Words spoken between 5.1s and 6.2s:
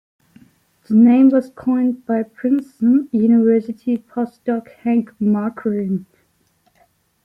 Marquering.